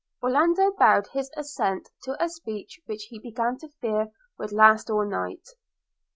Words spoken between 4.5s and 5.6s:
last all night.